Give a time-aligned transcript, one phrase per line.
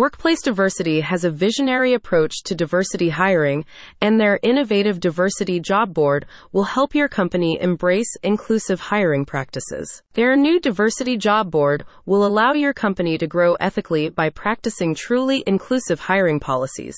[0.00, 3.66] Workplace Diversity has a visionary approach to diversity hiring,
[4.00, 10.02] and their innovative diversity job board will help your company embrace inclusive hiring practices.
[10.14, 15.44] Their new diversity job board will allow your company to grow ethically by practicing truly
[15.46, 16.96] inclusive hiring policies.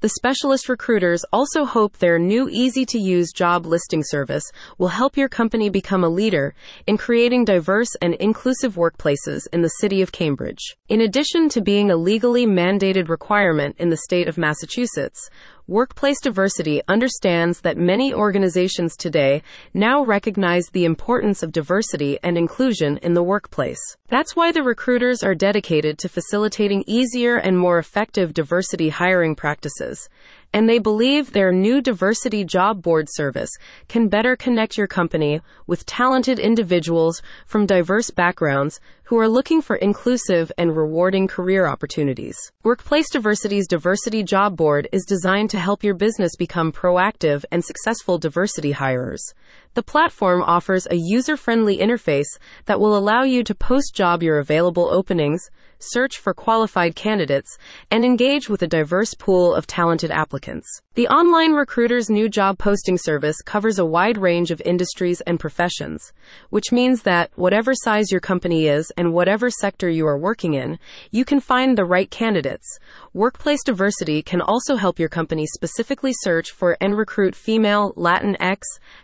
[0.00, 4.44] The specialist recruiters also hope their new easy to use job listing service
[4.78, 6.54] will help your company become a leader
[6.86, 10.76] in creating diverse and inclusive workplaces in the city of Cambridge.
[10.88, 15.28] In addition to being a legally mandated requirement in the state of Massachusetts,
[15.68, 19.42] Workplace Diversity understands that many organizations today
[19.74, 23.78] now recognize the importance of diversity and inclusion in the workplace.
[24.08, 30.08] That's why the recruiters are dedicated to facilitating easier and more effective diversity hiring practices
[30.52, 33.50] and they believe their new diversity job board service
[33.88, 39.76] can better connect your company with talented individuals from diverse backgrounds who are looking for
[39.76, 42.36] inclusive and rewarding career opportunities.
[42.62, 48.18] Workplace Diversity's Diversity Job Board is designed to help your business become proactive and successful
[48.18, 49.32] diversity hirers.
[49.72, 54.40] The platform offers a user friendly interface that will allow you to post job your
[54.40, 57.56] available openings search for qualified candidates,
[57.90, 60.66] and engage with a diverse pool of talented applicants.
[60.94, 66.12] The online recruiter's new job posting service covers a wide range of industries and professions,
[66.50, 70.78] which means that whatever size your company is and whatever sector you are working in,
[71.12, 72.78] you can find the right candidates.
[73.14, 78.58] Workplace diversity can also help your company specifically search for and recruit female, Latinx,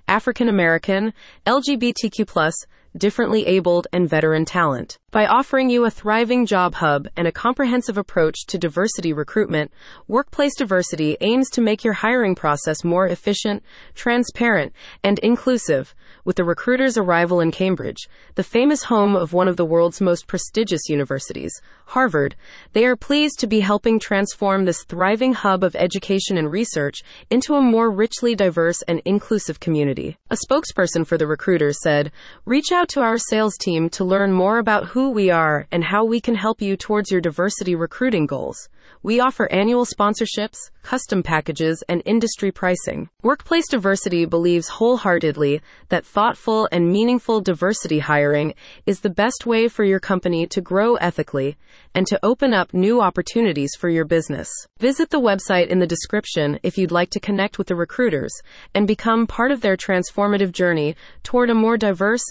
[0.08, 1.14] African American,
[1.46, 2.52] LGBTQ+,
[2.96, 4.98] differently abled, and veteran talent.
[5.10, 9.70] By offering you a thriving job hub and a comprehensive approach to diversity recruitment,
[10.08, 13.62] Workplace Diversity aims to make your hiring process more efficient,
[13.94, 14.72] transparent,
[15.04, 15.94] and inclusive.
[16.24, 20.26] With the recruiter's arrival in Cambridge, the famous home of one of the world's most
[20.26, 21.52] prestigious universities,
[21.88, 22.34] Harvard,
[22.72, 27.54] they are pleased to be helping transform this thriving hub of education and research into
[27.54, 30.16] a more richly diverse and inclusive community.
[30.30, 32.10] A spokesperson for the recruiters said,
[32.46, 36.05] Reach out to our sales team to learn more about who we are and how
[36.05, 38.68] we can help you towards your diversity recruiting goals.
[39.02, 43.08] We offer annual sponsorships, custom packages, and industry pricing.
[43.22, 48.55] Workplace Diversity believes wholeheartedly that thoughtful and meaningful diversity hiring
[48.86, 51.56] is the best way for your company to grow ethically
[51.95, 54.51] and to open up new opportunities for your business.
[54.78, 58.34] Visit the website in the description if you'd like to connect with the recruiters
[58.74, 62.24] and become part of their transformative journey toward a more diverse,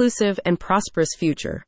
[0.00, 1.58] inclusive, and prosperous future.